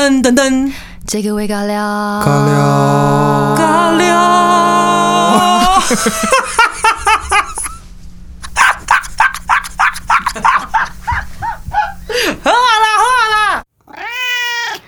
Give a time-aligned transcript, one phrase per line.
[0.00, 0.72] 噔噔噔，
[1.06, 1.78] 这个味尬聊，
[2.24, 4.08] 尬聊，尬聊。
[12.42, 13.62] 喝啦喝啦！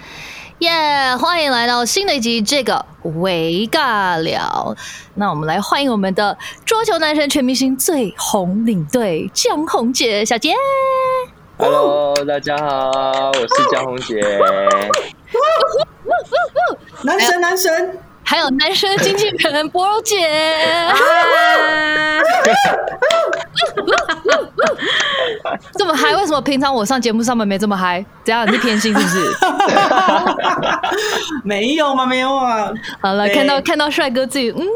[0.61, 1.15] 耶！
[1.19, 4.74] 欢迎来到新的一集这个微尬聊。
[5.17, 10.54] 那我们来欢迎我们的桌球男神全明星最红领队江宏杰小姐。
[11.63, 14.21] Hello，大家好，我是江宏杰。
[17.05, 20.29] 男神男神，还有男神经纪人波柔姐，
[25.79, 26.16] 这么嗨？
[26.16, 28.05] 为什么平常我上节目上面没这么嗨？
[28.24, 28.45] 怎样？
[28.45, 29.24] 你是偏心是不是？
[31.45, 32.05] 没有嘛？
[32.05, 32.73] 没有啊。
[33.01, 34.66] 好了，看到看到帅哥自己嗯。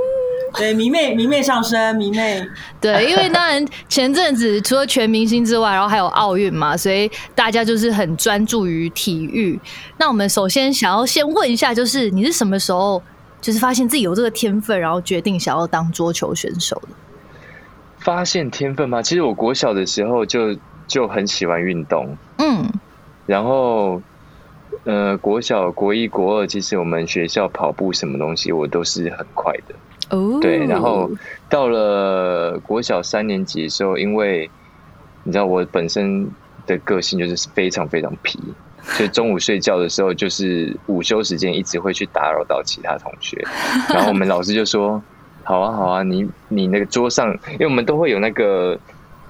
[0.54, 2.46] 对，迷妹迷妹上升，迷妹。
[2.80, 9.58] 对，因为当然前阵子除了全明星之外，然后还有奥运嘛，所以大家就是很专注于体育。
[9.98, 13.02] 那我们首先想要先问一下，就是你是什么时候
[13.40, 16.88] 就是发现自己有这个天分，然后决定想要当桌球选手的？
[17.98, 19.02] 发现天分吗？
[19.02, 22.64] 其实我国小的时候就就很喜欢运动，嗯，
[23.26, 24.00] 然后
[24.84, 29.74] 呃，国小、国一、国二，其实我们学校跑步什么东西我都是很快的。
[30.10, 31.10] 哦，对，然后
[31.48, 34.48] 到了国小三年级的时候，因为
[35.24, 36.30] 你知道我本身
[36.66, 38.38] 的个性就是非常非常皮，
[38.82, 43.36] 所以中午睡觉的时候，就是午休时间一直会去打扰到其他同学，
[43.88, 45.02] 然后我们老师就说
[45.42, 48.78] ：“好啊，好啊，你你那个桌上，因为我们都会有那个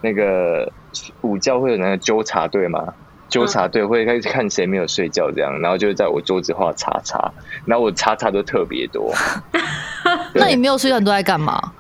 [0.02, 0.70] 那个
[1.22, 2.92] 午觉会有那个纠察队嘛。”
[3.28, 7.32] 纠察队会开始看谁没有睡觉，这样，然后就在我桌子画叉叉，
[7.64, 9.12] 然后我叉叉都特别多。
[10.38, 11.72] 那你没有睡觉，你都在干嘛？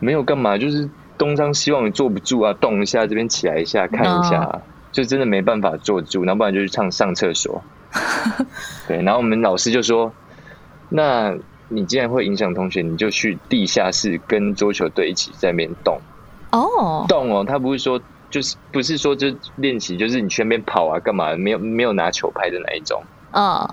[0.00, 4.60] 没有干嘛，就是东张西望，你坐不住啊，动一下这边起来一下，看一下，
[4.92, 7.62] 就真的没办法坐住，然后不然就去上上厕所。
[8.86, 10.12] 对，然后我们老师就说
[10.90, 11.34] ：“那
[11.68, 15.98] 你既然会影响同学，你就去地下室跟桌球队一起在那边动
[16.52, 18.00] 哦，动哦。”他不是说
[18.30, 21.34] 就是不是说就练习，就是你去那边跑啊，干嘛？
[21.34, 23.02] 没有没有拿球拍的那一种。
[23.32, 23.68] 嗯，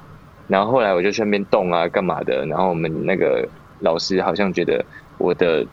[0.48, 2.46] 然后后来我就去那边动啊，干嘛的？
[2.46, 3.48] 然后我们那个
[3.86, 4.84] 老师好像觉得
[5.20, 5.66] 我的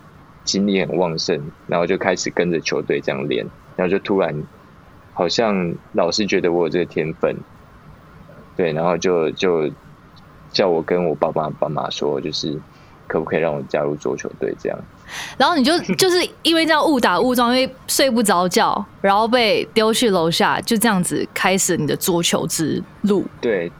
[0.45, 4.43] 精力很旺盛，然后就开始跟着球队这样练，然后就突然
[5.15, 7.35] 好像老师觉得我有这个天分，
[8.55, 9.71] 对，然后就就
[10.53, 12.59] 叫我跟我爸爸妈妈说，就是
[13.07, 14.79] 可不可以让我加入桌球队这样。
[15.37, 23.25] 然后你就 就是因为这样误打误撞，因为睡不着觉，然后被丢去楼下，就这样子开始你的桌球之路。
[23.41, 23.71] 对，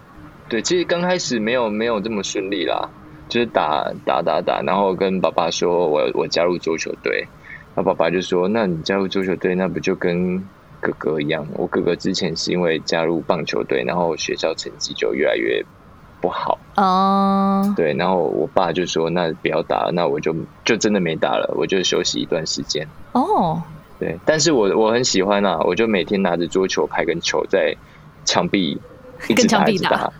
[0.49, 2.89] 对，其实刚开始没有没有这么顺利啦，
[3.29, 7.27] 就是打打打打，然后跟爸爸说我我加入足球队，
[7.75, 10.39] 那爸爸就说：“那你加入足球队，那不就跟
[10.81, 11.47] 哥哥一样？
[11.55, 15.65] 我哥哥之前是因为加入棒球队，然后学校成绩就越来越
[16.21, 20.35] 不好，哦，对，然后我爸就说：那不要打了，那我就
[20.65, 23.63] 就真的没打了，我就休息一段时间。”哦，
[23.99, 27.75] 对，但是我我很喜欢啊，我就每天拿着桌球拍跟球在
[28.25, 28.79] 墙壁
[29.29, 30.13] 一直打一直打，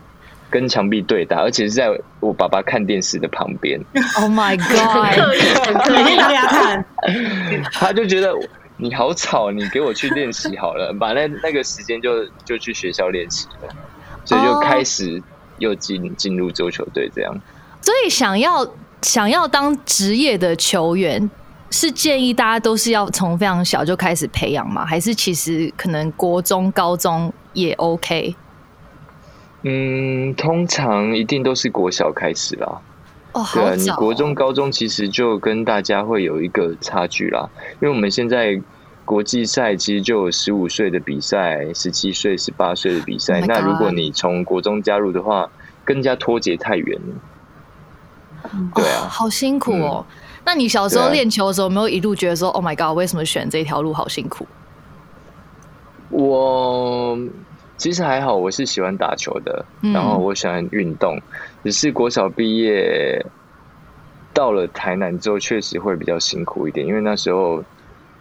[0.53, 1.89] 跟墙壁对打，而且是在
[2.21, 3.81] 我爸爸看电视的旁边，
[4.21, 5.89] Oh my god！
[5.91, 6.85] 每天打给他看，
[7.73, 8.35] 他就觉得
[8.77, 13.75] 你好吵，你给我去练习好了，把那那个时间就就去学校练习了，
[14.27, 15.23] 所以就哦开始
[15.57, 17.35] 又进进入足球队这样。
[17.81, 18.69] 所以想要
[19.01, 21.31] 想要当职业的球员，
[21.71, 24.85] 是建议大家都是要从非常小就开始培养吗？
[24.85, 28.37] 还是其实可能国中、高中也 OK？
[29.63, 32.81] 嗯，通常一定都是国小开始啦。
[33.33, 37.49] 哦，对啊，你、国中、高中其实就跟大家会有一个差距啦，
[37.81, 38.61] 因为我们现在
[39.05, 43.41] 国际赛其实就有十五岁的比赛、十七岁、十八岁的比赛。
[43.41, 45.49] Oh 那如果你从国中加入的话，
[45.85, 48.51] 更加脱节太远了。
[48.75, 50.05] 对哦啊，好辛苦哦。
[50.45, 54.47] 那你小时候练球的时候，有没有一路觉得说，Oh my god，为什么选这条路好辛苦？
[56.11, 57.17] 我
[57.83, 59.93] 其实还好，我是喜欢打球的，嗯。
[59.93, 61.21] 然后我喜欢运动，
[61.65, 63.27] 只是国小毕业
[64.33, 67.65] 到了台南之后，确实会比较辛苦一点，因为那时候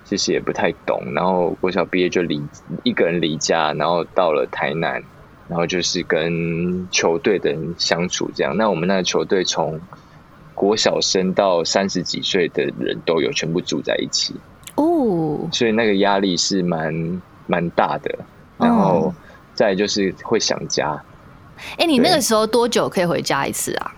[0.04, 2.42] 其实也不太懂，然后国小毕业就离
[2.82, 5.04] 一个人离家，然后到了台南，
[5.48, 8.58] 然后就是跟球队的人相处这样。
[8.58, 9.80] 那我们那个球队从
[10.56, 14.34] 国小生到三十几岁的人都有，全部住在一起。
[14.74, 18.18] 哦，所以那个压力是蛮蛮大的，
[18.58, 19.14] 然后
[19.54, 21.02] 再就是会想家。
[21.78, 23.94] 哎、你那个时候多久可以回家一次啊？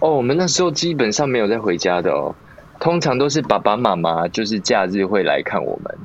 [0.00, 2.34] 哦，我们那时候基本上没有再回家的哦，
[2.80, 5.98] 通常都是爸爸妈妈就是假日会来看我们。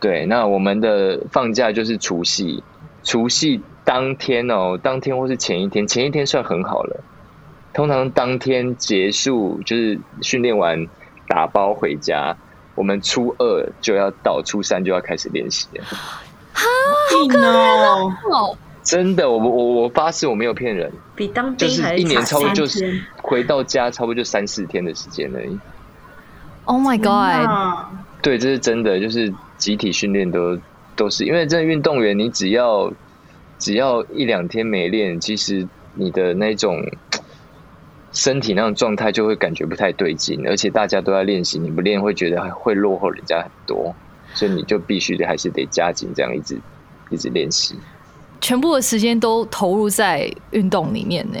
[0.00, 2.62] 对，那我们的放假就是除夕，
[3.02, 7.04] 除夕当天哦，当天或是前一天，前一天算很好了。
[7.74, 10.86] 通常当天结束就是训练完
[11.28, 12.36] 打包回家，
[12.74, 15.84] 我们初二就要到，初三就要开始练习了。
[17.22, 23.02] 硬哦，哦，真的，我我我发誓我没有骗人，比当就兵还是一年差不多就是三天。
[23.22, 25.58] 回到家差不多就三四天的时间而已。
[26.64, 27.46] Oh my god！
[27.48, 27.90] 啊
[28.22, 30.58] 对，这是真的，就是集体训练都
[30.96, 32.90] 都是因为真的运动员，你只要
[33.58, 36.82] 只要一两天没练，其实你的那种
[38.12, 43.94] 身体那种状态就会感觉不太对劲，而且大家都在练习，你不练会觉得会落后人家很多，
[44.34, 46.60] 所以你就必须得还是得加紧这样一直
[47.08, 47.74] 一直练习。
[48.40, 51.38] 全部的时间都投入在运动里面呢。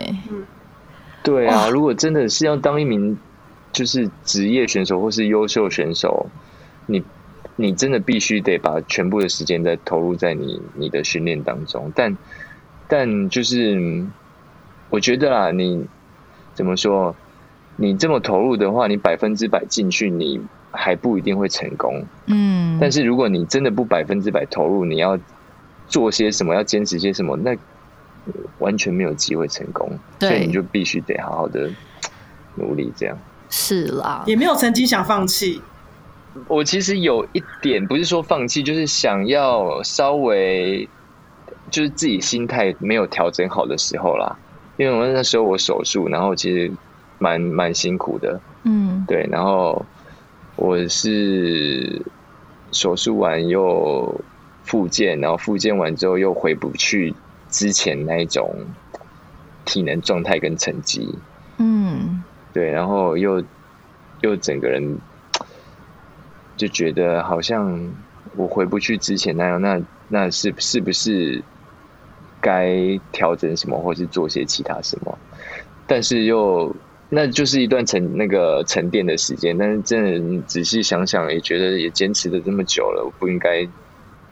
[1.22, 3.18] 对啊，如果真的是要当一名
[3.72, 6.26] 就是职业选手或是优秀选手，
[6.86, 7.02] 你
[7.56, 11.92] 你真的必须得把全部的时间在投入在你你的训练当中。
[11.94, 12.16] 但
[12.88, 14.12] 但就是嗯
[14.88, 15.84] 我觉得啦，你
[16.54, 17.14] 怎么说？
[17.76, 20.40] 你这么投入的话，你百分之百进去，你
[20.74, 22.04] 还不一定会成功。
[22.26, 25.18] 嗯，但是如果你真的不百分之百投入，你要
[25.88, 29.90] 做些什么，要坚持些什么，那呃完全没有机会成功。
[30.20, 31.70] 所以你就必须得好好的
[32.56, 32.92] 努力。
[32.96, 33.16] 这样，
[33.48, 35.62] 是啦，也没有曾经想放弃。
[36.48, 40.88] 我其实有一点不是说放弃，就是想要稍微
[41.70, 44.36] 就是自己心态没有调整好的时候啦。
[44.76, 46.68] 因为我那时候我手术，然后其实
[47.20, 49.86] 蛮蛮辛苦的，嗯对，然后
[50.56, 52.02] 我是
[52.72, 54.20] 手术完又
[54.62, 57.14] 复健，然后复健完之后又回不去
[57.50, 58.54] 之前那一种
[59.64, 61.08] 体能状态跟成绩，
[61.58, 62.22] 嗯，
[62.52, 63.42] 对，然后又
[64.20, 64.96] 又整个人
[66.56, 67.92] 就觉得好像
[68.36, 71.42] 我回不去之前那样，那那是是不是
[72.40, 75.18] 该调整什么，或是做些其他什么？
[75.86, 76.74] 但是又
[77.14, 83.66] 那就是一段沉那个沉淀的时间，但是真的你仔细想想，也觉得也坚持了这么久了，我不应该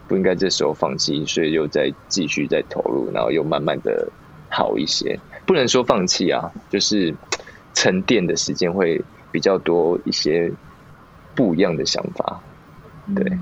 [0.08, 4.08] 不应该这时候放弃，所以又再继续再投入，然后又慢慢的
[4.50, 5.19] 好一些。
[5.46, 7.14] 不能说放弃啊，就是
[7.73, 9.00] 沉淀的时间会
[9.31, 10.50] 比较多一些
[11.34, 12.40] 不一样的想法。
[13.14, 13.38] 对，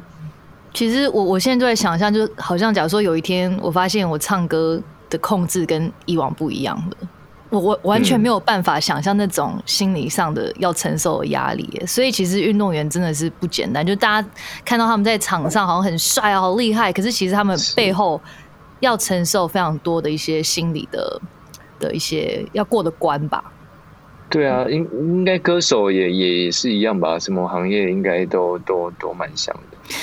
[0.73, 7.09] 其实我我现在就在想象，就好像假如说有一天我发现我唱歌的控制跟以往不一样了，
[7.51, 11.83] 我我完全没有办法想象那种心理上的要承受的压力。
[11.87, 14.29] 所以其实运动员真的是不简单，就大家
[14.65, 18.21] 看到他们在场上好像很帅啊，好厉害，可是其实他们背后
[18.81, 21.21] 要承受非常多的一些心理的
[21.79, 23.43] 的一些要过的关吧。
[24.29, 27.19] 对啊，应应该歌手也也是一样吧？
[27.19, 29.97] 什么行业应该都都都蛮像的。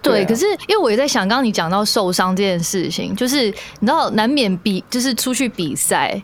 [0.00, 6.22] 对，可是因为我也在想，刚刚你讲到受伤这件事情，就是你知道难免比就是出去比赛，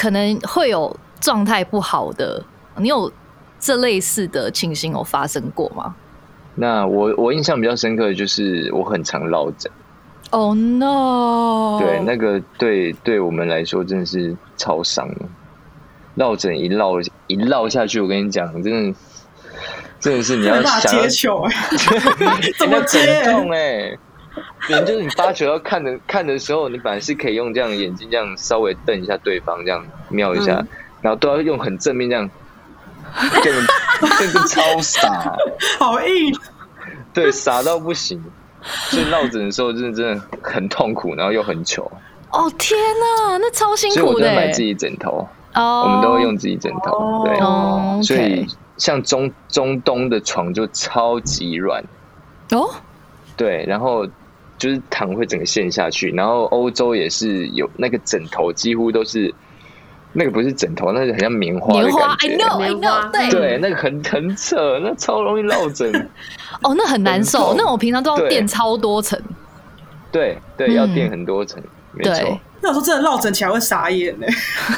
[0.00, 2.42] 可能会有状态不好的，
[2.78, 3.12] 你有
[3.58, 5.94] 这类似的情形有发生过吗
[6.54, 9.70] 那我我印象比较深刻的就是我很常落枕
[10.30, 11.78] ，？Oh no！
[11.80, 15.16] 对，那个对对我们来说真的是超伤的。
[16.14, 18.98] 落枕一落一落下去，我跟你讲，真的
[20.00, 21.52] 真的是你要想 要接球哎、
[22.58, 23.50] 怎么接很痛
[24.60, 30.68] 哎、 对，就是你发球要看的看的时候，你本来是可以用这样眼睛这样稍微瞪一下对方，这样瞄一下，嗯。
[31.02, 32.30] 然后都要用很正面这样，
[33.42, 35.34] 真的超傻，
[35.78, 36.34] 好硬。
[37.14, 38.22] 对，傻到不行。
[38.62, 41.90] 所以落枕的时候，真的真的很痛苦，然后又很糗，
[42.30, 51.82] 哦天哪，那超辛所以我都苦的买自己枕头，哦，我们都会用自己枕头，哦对，哦所以像中中东的床就超级软，
[52.50, 52.68] 哦，
[53.34, 54.06] 对，然后
[54.60, 59.34] 就是躺会整个陷下去，然后欧洲也是有那个枕头几乎都是
[60.12, 62.28] 那个不是枕头，那个很像棉花的棉花，I。
[62.36, 65.90] know I know，对对，那个很很扯，那超容易落枕。
[66.62, 69.18] 哦，那很难受那我平常都要对垫超多层，
[70.12, 71.62] 对对，嗯要垫很多层，
[71.94, 72.38] 没对错。
[72.62, 74.26] 那有时候真的落枕起来会傻眼呢、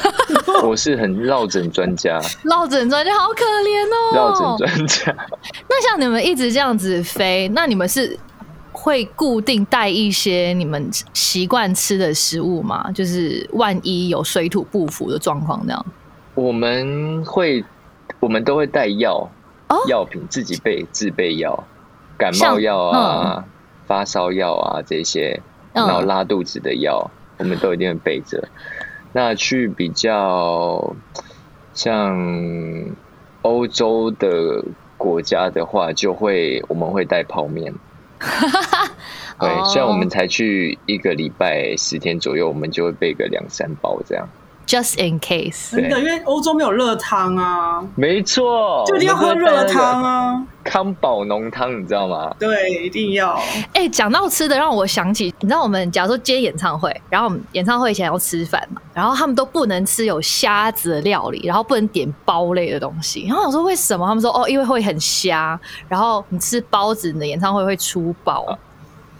[0.62, 3.84] 我是很落枕专家， 落枕专家好可怜
[4.14, 5.16] 哦，落枕专家。
[5.68, 8.16] 那像你们一直这样子飞，那你们是
[8.82, 12.90] 会固定带一些你们习惯吃的食物吗？
[12.92, 15.86] 就是万一有水土不服的状况，这样。
[16.34, 17.64] 我们会，
[18.18, 19.30] 我们都会带药
[19.68, 21.62] 哦，药品自己备自备药，
[22.18, 23.44] 感冒药啊、
[23.86, 25.40] 发烧药啊这些，
[25.74, 27.08] 嗯然后拉肚子的药，
[27.38, 28.48] 我们都一定会备着。
[29.12, 30.96] 那去比较
[31.72, 32.18] 像
[33.42, 34.64] 欧洲的
[34.96, 37.72] 国家的话，就会我们会带泡面，
[39.40, 44.28] 对，哦虽然我们才去一个礼拜十天左右，我们就会备个两三包这样。
[44.64, 45.72] just in case。
[45.72, 50.46] 真的，因为欧洲没有热汤啊，没错，就一定要喝热汤啊。
[50.62, 52.32] 康宝浓汤，你知道吗？
[52.38, 53.36] 对，一定要。
[53.74, 63.26] 哎、讲到吃的，让我想起，你知道我们假如说接演唱会，然后我们演唱会前要吃饭嘛，然后他们都不能吃有虾子的料理，然后不能点包类的东西。
[63.26, 64.06] 然后我说为什么？
[64.06, 65.58] 他们说哦，因为会很虾，
[65.88, 68.56] 然后你吃包子，你的演唱会会出包。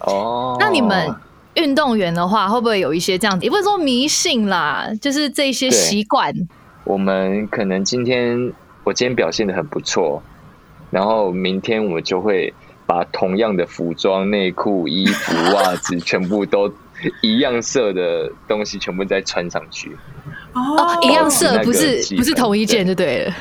[0.07, 1.15] 哦，那你们
[1.55, 3.45] 运动员的话，会不会有一些这样子？
[3.45, 6.35] 也不是说迷信啦，就是这些对习惯。
[6.85, 8.53] 我们可能今天
[8.85, 10.23] 我今天表现的很不错，
[10.91, 12.53] 然后明天我们就会
[12.87, 16.73] 把同样的服装、内裤、衣服、袜子全部都
[17.21, 19.97] 一样色的东西全部再穿上去。
[20.55, 23.35] 哦哦，一样色，不是不是同一件就对了。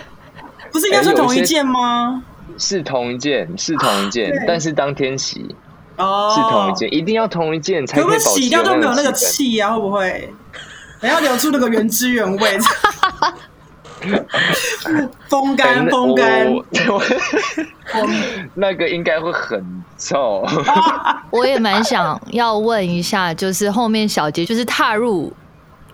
[0.71, 2.23] 不是应该说哎有一些同一件吗？
[2.57, 5.55] 是同一件，是同一件，但是当天洗
[5.97, 9.71] 哦，是同一件，一定要同一件才可不可以保洗掉就没有那个气啊？
[9.73, 10.33] 会不会？
[10.99, 12.59] 还要留住那个原汁原味，
[15.27, 16.47] 风哎干那风干。
[18.53, 20.45] 那个应该会很臭。
[21.31, 25.33] 我也蛮想要问一下，就是后面小杰就是踏入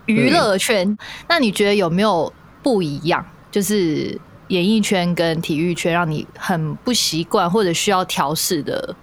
[0.07, 0.97] 娱乐圈，
[1.29, 3.25] 那你觉得有没有不一样？
[3.49, 8.93] 就是演艺圈跟体育圈让你很不习惯或者需要调试的？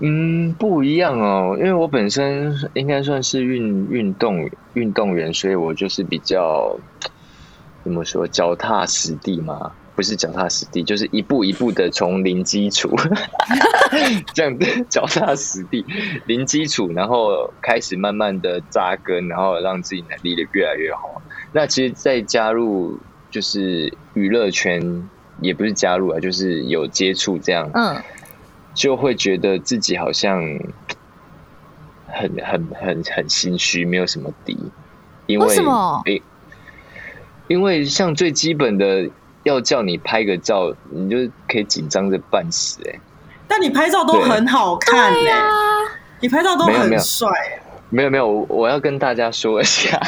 [0.00, 6.78] 嗯，不一样哦，因为我本身应该算是运运动运动员，所以我就是比较
[7.82, 12.94] 怎么说，脚踏实地嘛，不是脚踏实地，就是一步一步的从零基础
[14.34, 15.84] 这样子，脚踏实地，
[16.26, 21.20] 零基础，然后开始慢慢的扎根，然后让自己能力的越来越好。
[21.52, 22.98] 那其实，再加入
[23.30, 25.08] 就是娱乐圈，
[25.40, 27.96] 也不是加入啊，就是有接触这样，嗯，
[28.78, 30.40] 就会觉得自己好像
[32.06, 34.56] 很很很很心虚，没有什么底。
[35.26, 36.00] 因为为什么？
[36.06, 36.22] 诶
[37.48, 39.10] 因为像最基本的，
[39.42, 41.16] 要叫你拍个照，你就
[41.48, 43.00] 可以紧张的半死哎、
[43.48, 45.30] 但你拍照都很好看呢、
[46.20, 46.90] 你拍照都没有没有。
[46.92, 47.28] 很帅、
[47.90, 50.00] 没有没有，我我要跟大家说一下，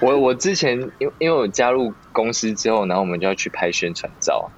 [0.00, 4.48] 我我之前因因为我加入公司之后，然后我们就要去拍宣传照，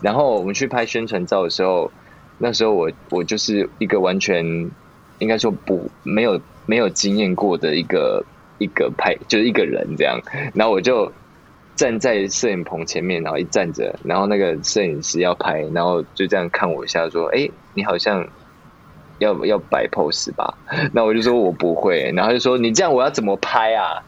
[0.00, 1.90] 然后我们去拍宣传照的时候，
[2.38, 4.44] 那时候我我就是一个完全
[5.18, 8.24] 应该说不没有没有经验过的一个
[8.58, 10.20] 一个拍就是一个人这样，
[10.54, 11.10] 然后我就
[11.74, 18.26] 站在摄影棚前面，然后一站着，然后那个摄影师要拍，然后就这样看我一下，说：“哎、你好像
[19.18, 20.56] 要要摆 pose 吧？”
[20.92, 24.02] 那我就说我不会，然后就说：“你这样我要怎么拍啊？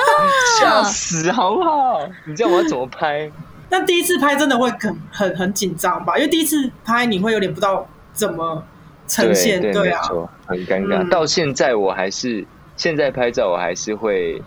[0.58, 2.00] 吓死好不好？
[2.26, 3.30] 你这样我要怎么拍？”
[3.70, 6.18] 但第一次拍真的会很很很紧张吧？
[6.18, 8.62] 因为第一次拍你会有点不知道怎么
[9.06, 10.02] 呈现，对对啊，
[10.46, 10.98] 很尴尬。
[11.02, 12.44] 嗯到现在我还是
[12.76, 14.42] 现在拍照，我还是会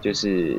[0.00, 0.58] 就是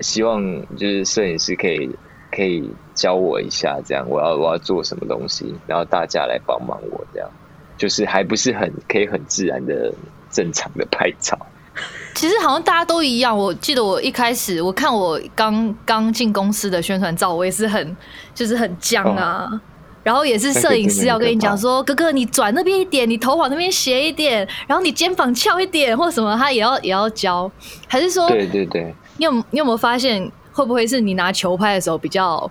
[0.00, 0.42] 希望
[0.76, 1.88] 就是摄影师可以
[2.30, 7.30] 可以教我一下，这样我要我要做什么东西，然后大家来帮忙我，这样
[7.78, 9.94] 就是还不是很可以很自然的
[10.30, 11.38] 正常的拍照。
[12.14, 13.36] 其实好像大家都一样。
[13.36, 17.96] 我记得我一开始我看我刚刚进公司的宣传照，我也是很
[18.34, 19.48] 就是很僵啊。
[20.02, 27.50] 然后也是摄影师要跟你讲说，哥哥你转那边一点，你头往那边斜一点，然后你肩膀翘一点，或什么，他也要也要教。
[27.88, 32.50] 还是说，对对对，你有你有没有发现，会不会是你拿球拍的时候比较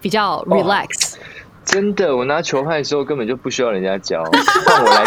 [0.00, 1.14] 比较 relax？、
[1.66, 4.24] 真的，我拿球拍的时候根本就不需要人家教，
[4.64, 5.04] 换我来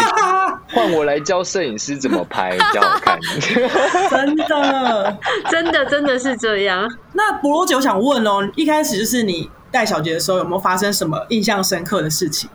[0.70, 3.18] 换我来教摄影师怎么拍 比较好看。
[4.10, 5.18] 真的。
[5.50, 6.88] 真的真的是这样。
[7.12, 12.50] 那博罗姐，我想问哦，一开始就是你带小杰的时候，有没有发生什么印象深刻的事情？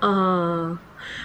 [0.00, 0.78] 嗯，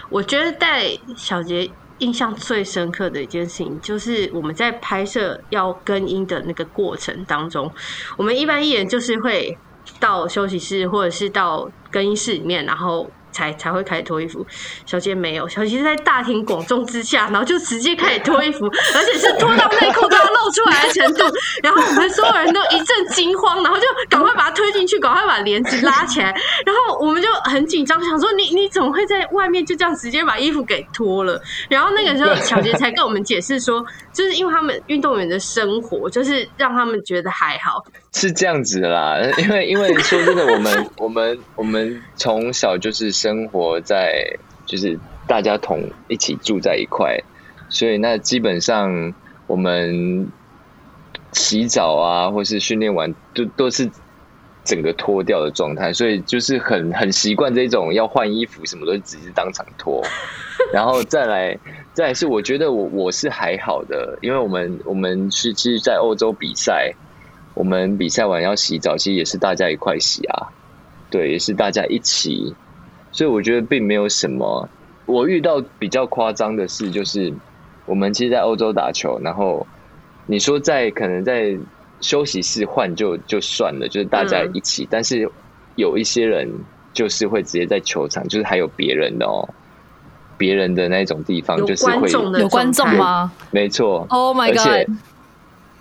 [0.09, 1.69] 我觉得带小杰
[1.99, 7.71] 印象最深刻的一件事情，就是我们在拍摄要更音的那个过程当中，
[8.17, 9.57] 我们一般艺人就是会
[9.99, 13.09] 到休息室或者是到更衣室里面，然后。
[13.31, 14.45] 才才会开始脱衣服，
[14.85, 21.25] 小杰没有，小杰在大庭广众之下，然后就直接开始脱衣服，而且是脱到内裤都要露出来的程度，
[21.61, 26.27] 然后我们所有人都一阵惊慌，然后就赶快把推进去，赶快把帘子拉起来，
[26.65, 31.41] 然后我们就很紧张，想说你你怎么会在外面就这样直接把衣服给脱了？
[31.69, 44.23] 然后那个时候小杰才跟我们解释说，就是因为他们运动员的生活，就是让他们觉得还好，是这样子的啦，因为因为说真的，我们 我们我们从小就是生活在
[44.65, 47.17] 就是大家同一起住在一块，
[47.69, 49.13] 所以那基本上
[49.47, 50.29] 我们
[51.31, 53.89] 洗澡啊，或是训练完都都是
[54.63, 60.03] 整个脱掉的状态，所以就是很很习惯这种要换衣服什么都只是当场脱，
[60.71, 61.57] 然后再来，
[61.93, 66.93] 再来是我觉得我我是还好的，因为我们我们是其实，在欧洲比赛，
[67.53, 70.47] 我们比赛完要洗澡，其实也是大家一块洗啊，
[71.09, 72.55] 对，也是大家一起，
[73.11, 74.69] 所以我觉得并没有什么。
[75.07, 77.33] 我遇到比较夸张的事，就是
[77.85, 79.65] 我们其实，在欧洲打球，然后
[80.27, 81.57] 你说在可能在
[82.01, 85.29] 休息室换就就算了，就是大家一起，但是
[85.75, 86.51] 有一些人
[86.91, 89.47] 就是会直接在球场，就是还有别人的哦。
[90.37, 92.89] 别人的那种地方，就是会有观众？
[92.97, 94.91] 吗没错 Oh my god！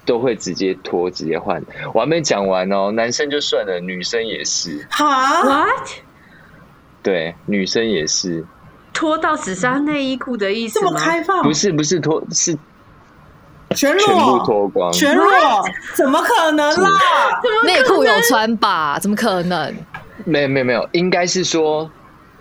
[0.04, 1.64] 都会直接脱直接换。
[1.94, 5.88] 我还没讲完哦，男生就算了，女生也是，哈，What？
[7.02, 8.44] 对，女生也是，
[8.92, 11.00] 脱到只剩内衣裤的意思这么吗？
[11.00, 12.58] 开放，不是不是脱，是
[13.76, 15.28] 全全部裸，脱光，全裸，
[15.94, 16.90] 怎么可能啦？
[17.64, 18.98] 内裤有穿吧？
[19.00, 19.74] 怎么可能？
[20.24, 21.90] 没有没有没有，应该是说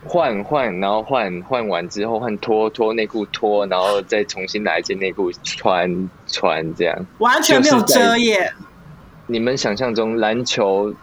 [0.05, 6.97] 换换，然后换换完之后换脱脱内裤脱，然后再重新拿一件内裤穿穿这样。
[7.19, 8.51] 完全没有遮掩，
[9.27, 10.93] 你们想象中篮球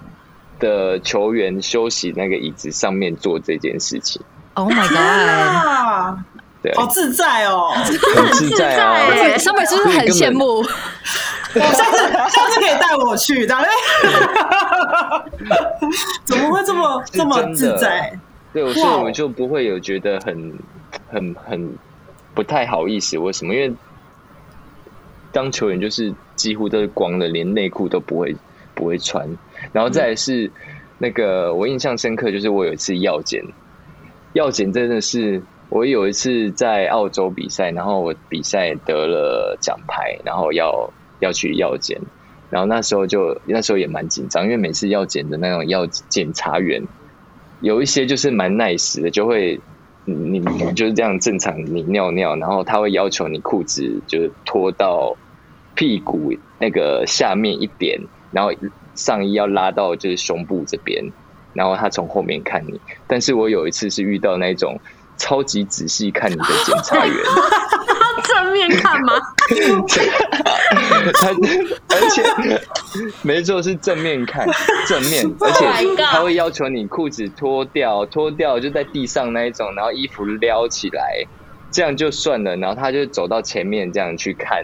[0.58, 4.20] 的球员休息那个椅子上面做这件事情
[4.54, 6.18] ，Oh my god！
[6.74, 7.70] 好自在哦！
[7.74, 9.06] 很自在啊。
[9.10, 10.64] 自在欸 Summer 是不是很羡慕？
[11.54, 11.96] 我下次
[12.30, 13.46] 下次可以带我去，
[16.24, 18.18] 怎么会这么这么自在？
[18.52, 20.52] 对，哇所以我们就不会有觉得很
[21.10, 21.74] 很很
[22.34, 23.16] 不太好意思。
[23.18, 23.54] 为什么？
[23.54, 23.72] 因为
[25.32, 28.34] 当球员就是几乎都是光的，连内裤都不会
[28.74, 29.28] 不会穿。
[29.72, 30.50] 然后再来是
[30.98, 33.42] 那个我印象深刻，就是我有一次药检，
[34.32, 42.00] 药检真的是我有一次在澳洲比赛，然后我比赛得了奖牌，然后要要去药检。
[42.48, 46.86] 然后那时候就那时候也蛮紧张，因为每次药检的那种药检查员，
[47.60, 49.60] 有一些就是蛮 nice 的，就会
[50.04, 55.16] 你你就是这样正常你尿尿，然后他会要求你裤子就是脱到
[55.74, 58.00] 屁股那个下面一点，
[58.30, 58.52] 然后
[58.94, 61.12] 上衣要拉到就是胸部这边，
[61.52, 62.80] 然后他从后面看你。
[63.08, 64.78] 但是我有一次是遇到那种
[65.16, 67.16] 超级仔细看你的检察员，
[68.24, 69.14] 正面看吗？
[71.14, 71.28] 他
[71.94, 72.22] 而且
[73.22, 74.46] 没错是正面看
[74.86, 81.24] 正面，而 Oh 且他会要求你裤子脱掉，脱掉就在地上那一种，然后衣服撩起来，
[81.70, 84.62] 这样就算了，然后他就走到前面这样去看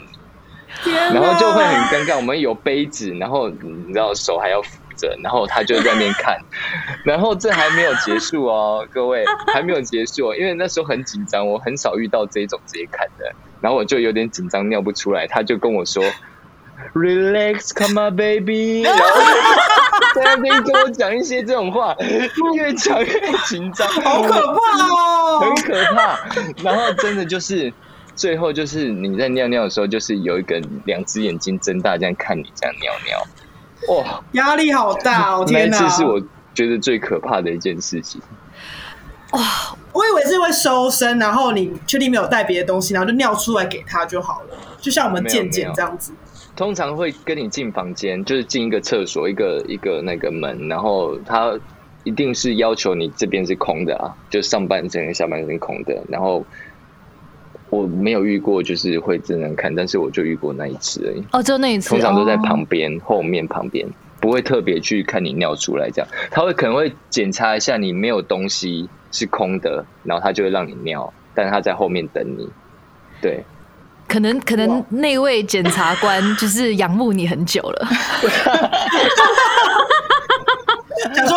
[0.84, 2.16] 然后就会很尴尬。
[2.16, 6.38] 我们有杯子，然后你知道手还要扶着，然后他就在那边看，
[7.04, 16.04] 然后这还没有结束哦，各位还没有结束哦，因为那时候很紧张，我很少遇到这种直接看的，然后我就有点紧张尿不出来，他就跟我说。
[16.94, 18.82] Relax, come on, baby。
[18.82, 19.04] 然后
[20.16, 21.94] 在那边跟我讲一些这种话，
[22.54, 25.54] 越讲越紧张， 好可怕哦很！
[25.62, 26.18] 可怕。
[26.64, 27.72] 然后真的就是
[28.16, 33.24] 最后就是你在尿尿的时候，就是有一个两只眼睛睁大这样看你这样尿尿，
[33.88, 34.22] 哇！
[34.32, 35.44] 压力好大哦！
[35.48, 36.20] 那一天哪，次是我
[36.54, 38.20] 觉得最可怕的一件事情。
[39.92, 46.12] 我以为是会收身，然后你确定没有带别的东西，然后就尿出来给他就好了，就像我们健没有没有检这样子。
[46.54, 51.58] 通常会跟你进房间，就是进一个厕所，一个一个那个门，然后他
[52.04, 56.02] 一定是要求你这边是空的啊，就上半身跟下半身空的。
[56.08, 56.44] 然后
[57.72, 61.24] 我没有遇过，就是会真人看，但是我就遇过那一次而已。
[61.32, 63.88] 哦，就那一次，通常都在哦旁边、后面旁边，
[64.20, 66.08] 不会特别去看你尿出来这样。
[66.30, 72.46] 他会可能会检查一下你没有东西是空的，然后他就会让你尿，但他在后面等你。
[73.22, 73.42] 对，
[74.06, 77.88] 可能可能那位检察官 就是仰慕你很久了。
[81.14, 81.36] 想说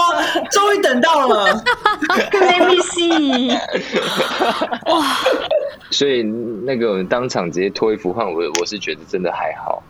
[0.52, 1.63] 终于等到了
[2.10, 3.58] ，Let me see。
[5.95, 9.81] 所以那个当场直接脱衣服换我，我是觉得真的还好。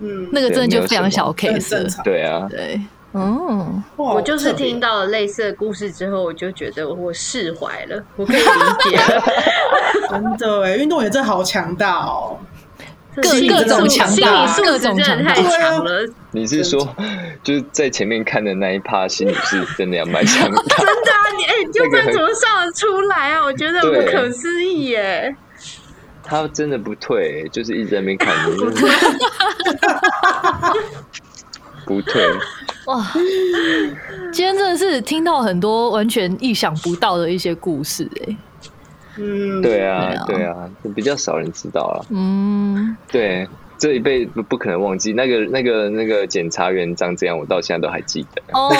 [0.00, 2.02] 嗯，那个真的就非常小 case。
[2.02, 2.80] 对啊，对，
[3.12, 9.22] 嗯，我就是听到了类似的故事之后，我就觉得我释怀了，我可以理解了。
[10.10, 12.36] 真的哎，运动员真的好强大哦。
[13.16, 16.96] 各各种强大各种强大太强了，你是说
[17.42, 20.62] 就是在前面看的那一趴，心里是真的要蛮强大。
[20.76, 21.18] 真的啊！
[21.36, 23.44] 你哎，你就那个很算怎么上得出来啊？
[23.44, 25.34] 我觉得不可思议耶。
[26.24, 28.56] 他真的不退，就是一直在那边看你，
[31.84, 32.22] 不退。
[32.86, 33.12] 哇，
[34.32, 38.36] 今天真的是听到很多完全意想不到的一些故事，哎，
[39.18, 42.06] 嗯，对啊对啊，比较少人知道了。
[42.10, 43.46] 嗯，对，
[43.78, 48.42] 这一辈不不可能忘记那个那个那个检察员长怎样，我到现在都还记得。
[48.52, 48.72] 哦，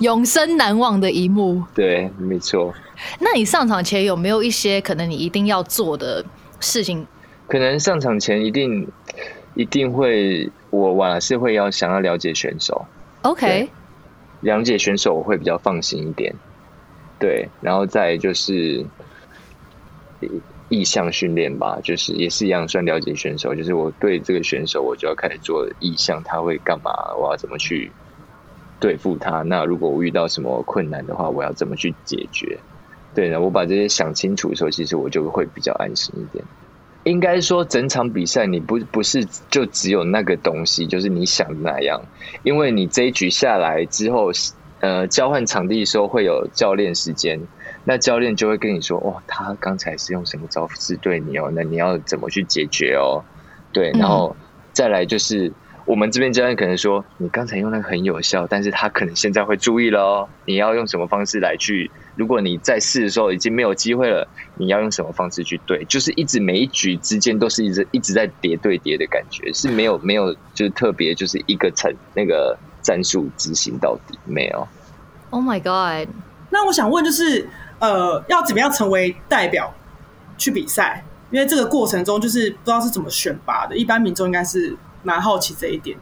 [0.00, 1.62] 永生难忘的一幕。
[1.74, 2.72] 对，没错。
[3.20, 6.24] 那你上场前有没有一些可能你一定要做的
[6.60, 7.06] 事情？
[7.46, 8.88] 可能上场前一定
[9.54, 12.84] 一定会，我晚是会要想要了解选手。
[13.22, 13.68] OK，
[14.40, 16.34] 了解选手，我会比较放心一点。
[17.18, 18.84] 对，然后再就是
[20.68, 27.90] 意向训练吧，就是也是一样算了解选手，就是我对这个选手，我就要开始做意向，他会干嘛，我要怎么去
[28.80, 29.42] 对付他。
[29.42, 32.58] 那如果我遇到什么困难的话，我要怎么去解决？
[33.14, 36.44] 对呢，我把这些想清楚的时候，其实我就会比较安心一点。
[37.04, 42.02] 应该说，整场比赛你不不是就只有那个东西，就是你想的那样，
[42.42, 44.32] 因为你这一局下来之后，
[44.86, 47.40] 呃，交换场地的时候会有教练时间，
[47.82, 53.24] 那教练就会跟你说，哇，他刚才是用什么招式对你哦，那你要怎么去解决哦？
[53.72, 54.36] 对，然后
[54.72, 55.52] 再来就是
[55.86, 61.90] 我们这边教练可能说，你刚才用那个很有效，但是他可能现在会注意了哦，你要用什么方式来去？
[62.14, 65.84] 如果你在试的时候已经没有机会了，你要用什么方式去对？
[65.86, 74.68] 就是一直每一局之间都是一直一直在叠对叠的感觉，是没有没有就是特别就是一个层那个战术执行到底没有。
[75.30, 76.08] Oh my god！
[76.50, 77.48] 那我想问，就是
[77.80, 79.74] 呃，要怎么样成为代表
[80.38, 81.04] 去比赛？
[81.32, 85.98] 因为这个过程中就是不知道是怎么选拔的，一般民众应该是蛮好奇这一点。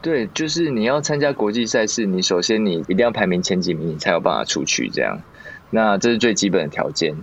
[0.00, 4.88] 对，就是你要参加国际赛事，你首先你一定要排名前几名，你才有办法出去。
[4.88, 5.18] 这样，
[5.70, 7.16] 那这是最基本的条件。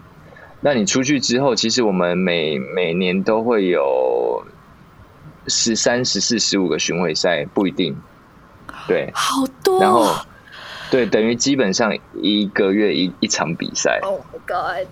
[0.60, 4.44] 那你出去之后，其实我们每每年都会有
[5.48, 7.96] 十三、十四、十五个巡回赛，不一定。
[8.88, 9.80] 对，好多。
[9.82, 10.16] 然后
[10.90, 14.00] 对，等于基本上一个月一一场比赛。
[14.04, 14.88] Oh my god！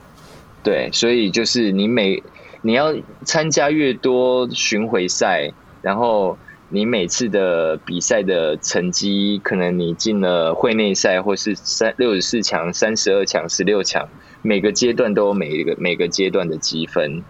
[0.61, 2.21] 对，所以就是你每
[2.61, 14.09] 你要参加越多巡回赛，然后你每次的比赛的成绩，可能你进了会内赛或是三六十四强、三十二强、十六强，
[14.41, 17.23] 每个阶段都有每一个每个阶段的积分，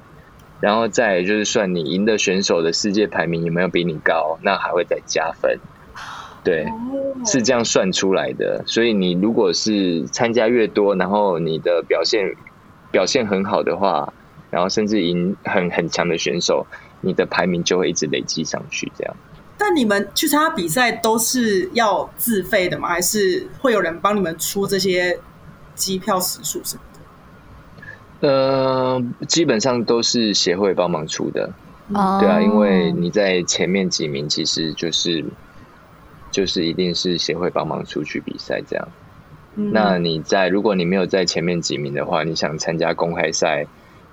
[0.62, 5.60] 然后再就是算你赢的选手的世界排名有没有比你高，那还会再加分。
[6.46, 6.66] 对，
[7.26, 8.64] 是这样算出来的。
[8.68, 12.36] 所以你如果是参加越多，然后你的表现
[12.92, 14.14] 表现很好的话，
[14.52, 16.66] 然后甚至赢很很强的选手，
[17.02, 18.92] 你的排名就会一直累积上去。
[18.96, 19.16] 这样，
[19.58, 22.88] 但你们去参加比赛都是要自费的吗？
[22.90, 25.20] 还是会有人帮你们出这些
[25.74, 26.82] 机票时数什么
[28.22, 28.28] 的？
[28.28, 31.52] 呃，基本上都是协会帮忙出的。
[31.94, 35.24] 哦对啊，因为你在前面几名，其实就是
[36.36, 38.86] 就是一定是协会帮忙出去比赛这样。
[39.56, 43.66] 嗯那你在如果你没有在前面几名的话，你想参加公开赛，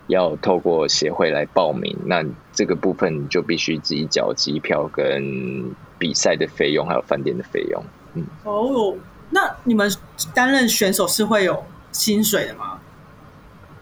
[0.07, 7.83] 要透过协会来报名，那这个部分你就必须自己缴机票跟比赛的费用，还有饭店的费用。
[8.15, 8.95] 嗯哦，
[9.31, 9.91] 那你们
[10.33, 12.79] 担任选手是会有薪水的吗？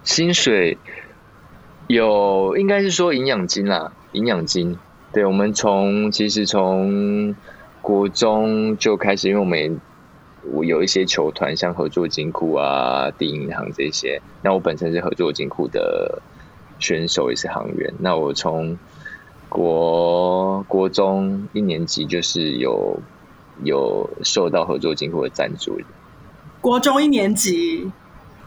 [0.03, 0.79] 薪水
[1.89, 4.79] 有应该是说营养金啦，营养金。
[5.13, 7.35] 对，我们从其实从
[7.83, 9.81] 国中就开始，因为我们
[10.53, 14.21] 我有一些球团，像合作金库啊、第一银行这些。
[14.43, 16.21] 那我本身是合作金库的
[16.79, 17.93] 选手，也是行员。
[17.99, 18.79] 那我从
[19.49, 23.01] 国国中一年级就是有
[23.65, 25.81] 有受到合作金库的赞助。
[26.61, 27.91] 国中一年级，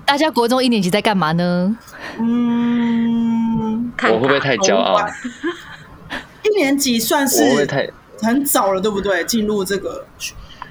[0.06, 1.76] 大家国中一年级在干嘛呢？
[2.20, 4.98] 嗯，看我会不会太骄傲？
[6.44, 7.90] 一年级算我会不会是太？
[8.24, 9.24] 很早了，对不对？
[9.26, 10.06] 进入这个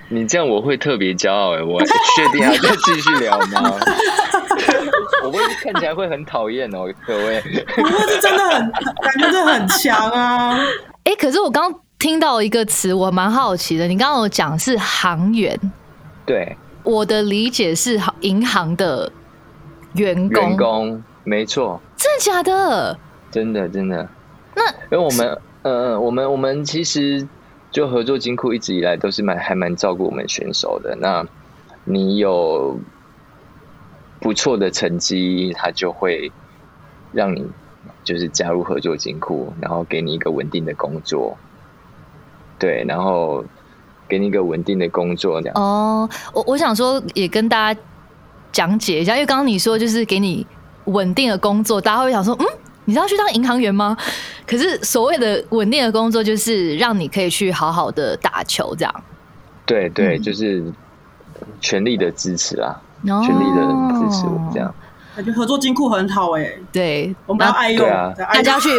[0.08, 1.80] 你这样我会特别骄傲哎，我
[2.16, 3.72] 确定要再继续聊吗？
[5.24, 7.40] 我会看起来会很讨厌哦，各位。
[7.76, 10.58] 不过是真的很感觉真的很强啊！
[11.04, 13.86] 哎、可是我刚刚听到一个词，我蛮好奇的。
[13.86, 15.58] 你刚刚有讲是行员，
[16.26, 19.10] 对，我的理解是银行的
[19.94, 22.98] 员工，员工没错，真的假的？
[23.30, 24.06] 真的真的。
[24.54, 27.26] 那因为我们呃，我们我们其实
[27.72, 30.94] 就合作金库一直以来都是蛮还蛮照顾我们选手的。
[31.00, 31.26] 那
[31.84, 32.78] 你有
[34.20, 36.30] 不错的成绩，他就会
[37.12, 37.44] 让你
[38.04, 41.36] 就是加入合作金库，然后给你一个稳定的工作。
[42.58, 43.44] 对，然后
[44.06, 45.60] 给你一个稳定的工作，这样。
[45.60, 47.80] 哦，我我想说也跟大家
[48.52, 50.46] 讲解一下，因为刚刚你说就是给你
[50.84, 52.46] 稳定的工作，大家会想说，嗯，
[52.84, 53.96] 你是要去当银行员吗？
[54.46, 59.04] 可是所谓的稳定的工作，就是让你可以去好好的打球，这样。
[59.64, 60.22] 对对，嗯。
[60.22, 60.64] 就是
[61.60, 63.22] 全力的支持啊，哦。
[63.24, 63.62] 全力的
[64.00, 64.74] 支持我这样。
[65.14, 68.12] 感觉合作金库很好哎，对，我们要爱用，啊。
[68.16, 68.70] 大家去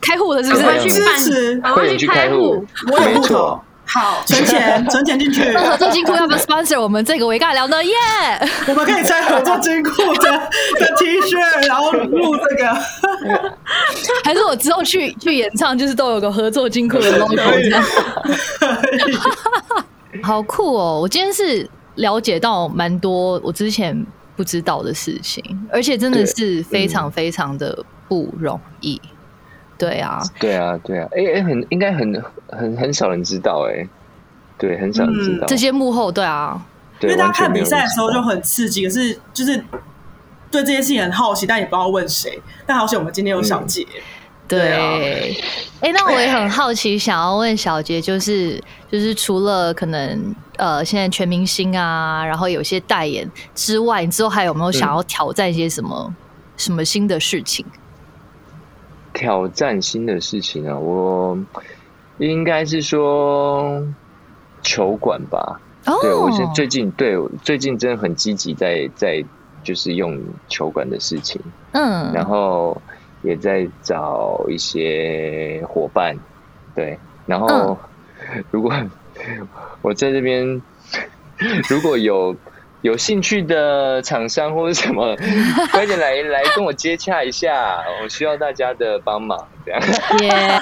[0.00, 0.88] 开户了是不是？
[0.88, 3.22] 支持，赶快去开户，我有没错。
[3.22, 7.84] 户头，好存钱，存钱进去，那合作金库要不要 sponsor 我们这个维尬聊呢？
[7.84, 7.94] 耶、
[8.68, 10.30] 我们可以穿合作金库的
[10.80, 12.72] 的 T 恤，然后录这个，
[14.24, 17.84] 还是我之后去去演唱，就是都有个合作金库的 logo 这样。
[20.22, 21.00] 好酷哦！
[21.02, 29.00] 我今天是了解到蛮多我之前不知道的事情，而且真的是非常非常的不容易。
[29.82, 33.84] 对啊，对啊，对啊，哎、哎、很应该很很很少人知道哎、
[34.56, 35.46] 对，很少人知道。
[35.48, 36.64] 这些幕后，对啊，
[37.00, 39.56] 因对为大家看比赛的时候就很刺激，可是就是
[40.52, 42.40] 对这件事情很好奇，但也不知道问谁。
[42.64, 43.84] 但好险我们今天有小杰，
[44.46, 44.60] 对。
[44.60, 45.40] 对，啊。
[45.80, 56.14] 哎、那我也很好奇，想要问小杰，就是就是除了可能呃现在全明星啊，然后有些代言之外，你之后还有没有想要挑战一些什么、
[56.56, 57.66] 什么新的事情？
[59.12, 61.38] 挑战新的事情啊，我
[62.18, 63.82] 应该是说
[64.62, 65.60] 球馆吧。
[65.86, 69.24] 哦，对我是最近对最近真的很积极在在
[69.64, 71.40] 就是用球馆的事情，
[71.72, 72.80] 嗯，然后
[73.22, 76.16] 也在找一些伙伴，
[76.74, 77.76] 对，然后嗯。
[78.52, 78.72] 如果
[79.82, 80.62] 我在这边
[81.68, 82.36] 如果有
[82.82, 85.16] 有兴趣的厂商或者什么，
[85.72, 89.80] 快点来来跟我接洽一下，我需要大家的帮忙，这样。
[90.20, 90.60] 耶，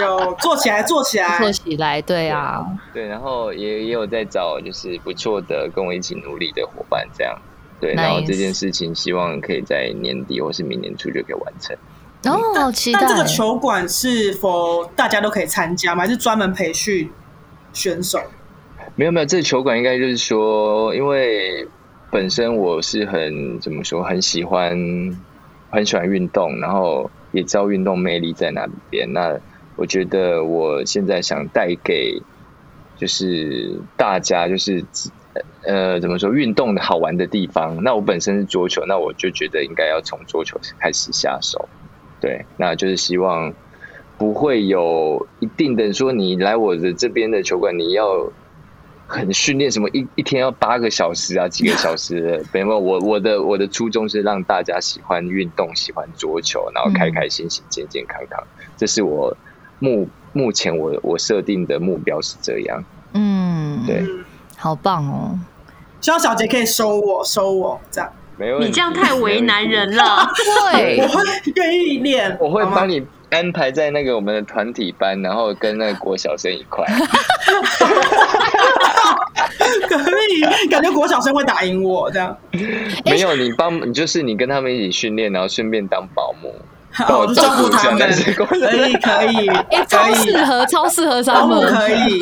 [0.00, 7.36] 有做起来，做起来做，起来，对啊，对，然后也也有在找就是不错的跟我一起努力的伙伴，这样。
[7.80, 11.76] 对，然后这件事情希望可以在年底或是明年初就可以完成。
[12.24, 16.02] 哦，好期待但这个球馆是否大家都可以参加吗？
[16.02, 17.10] 还是专门培训
[17.72, 18.20] 选手？
[18.98, 21.68] 没有没有，这球馆应该就是说，因为
[22.10, 24.76] 本身我是很怎么说，很喜欢
[25.70, 29.12] 很喜欢运动，然后也知道运动魅力在哪边。
[29.12, 29.38] 那
[29.76, 32.20] 我觉得我现在想带给
[32.96, 34.84] 就是大家，就是
[35.62, 37.80] 呃怎么说，运动的好玩的地方。
[37.84, 41.68] 那我本身是桌球，那我就觉得应该要从桌球开始下手。
[42.20, 43.54] 对，那就是希望
[44.18, 48.28] 不会有一定的说，你来我的这边的球馆，你要
[49.10, 52.44] 很训练什么一一天要八个小时啊， 几个小时的。
[52.52, 58.40] 没有，我我的我的初衷是让大家喜欢运动，喜欢桌球，然后开开心心、健健康康。
[58.76, 59.34] 这是我
[59.78, 62.84] 目目前我我设定的目标是这样。
[63.14, 64.22] 嗯，对，嗯，
[64.58, 65.38] 好棒哦，
[66.02, 68.66] 希望小杰可以收我，收我这样，没问题。
[68.66, 69.96] 你这样太为难人。
[69.96, 70.30] 了。
[70.74, 71.22] 对我，会
[71.54, 76.86] 愿意练，我会帮你安排在那个我们的团体班，然后跟那个郭小生一块。
[79.88, 79.96] 可
[80.30, 82.36] 以，感觉国小生会打赢我这样。
[83.04, 86.52] 没有，你帮你就是你跟他们一起训练，然后顺便当保姆。
[86.90, 91.72] 好， 照顾他们，但是可以可以哎、超适，合，超适合他保姆们。
[91.74, 92.20] 可以，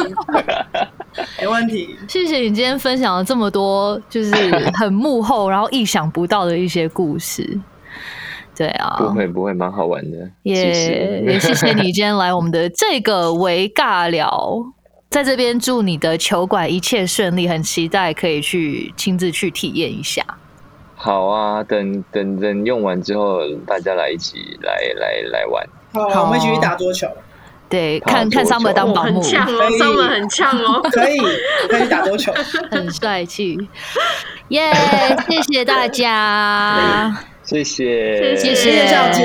[1.40, 1.96] 没问题。
[2.08, 4.34] 谢谢你今天分享了这么多，就是
[4.74, 7.58] 很幕后，然后意想不到的一些故事。
[8.56, 10.16] 对啊，不会不会，蛮好玩的。
[10.42, 14.56] 也谢谢也谢谢你今天来我们的这个维尬聊，
[15.08, 20.22] 在这边祝你的球馆一切顺利，很期待可以去亲自去体验一下。
[20.94, 25.66] 好啊，等等等用完之后，大家来一起来来来玩。
[25.92, 27.06] 好，我们一起去打桌球，
[27.68, 30.80] 对，看看做 Summer 当保姆，很呛哦，Summer 很呛哦。
[30.90, 31.18] 可以，
[31.68, 32.32] 可以打桌球。
[32.70, 33.58] 很帅气。
[34.48, 34.72] 耶、
[35.28, 37.14] 谢谢大家，
[37.46, 39.24] 谢谢，谢谢谢小杰，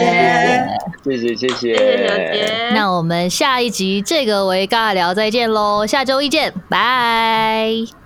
[1.04, 2.70] 谢谢谢谢谢谢小杰。
[2.74, 8.01] 那我们下一集这个维尬聊再见喽，下周一见，拜。